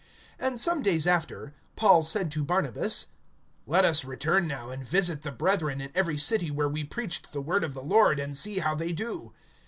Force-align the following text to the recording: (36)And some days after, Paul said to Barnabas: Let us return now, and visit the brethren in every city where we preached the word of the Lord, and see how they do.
(36)And 0.39 0.57
some 0.57 0.81
days 0.81 1.05
after, 1.05 1.53
Paul 1.75 2.01
said 2.01 2.31
to 2.31 2.43
Barnabas: 2.43 3.09
Let 3.67 3.85
us 3.85 4.03
return 4.03 4.47
now, 4.47 4.71
and 4.71 4.83
visit 4.83 5.21
the 5.21 5.31
brethren 5.31 5.79
in 5.79 5.91
every 5.93 6.17
city 6.17 6.49
where 6.49 6.67
we 6.67 6.83
preached 6.83 7.33
the 7.33 7.39
word 7.41 7.63
of 7.63 7.75
the 7.75 7.83
Lord, 7.83 8.19
and 8.19 8.35
see 8.35 8.57
how 8.57 8.73
they 8.73 8.93
do. 8.93 9.31